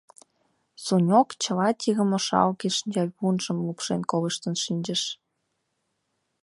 [0.83, 5.01] Суньог чыла тидым ошалге шинчавунжым лупшен колыштын шинчыш.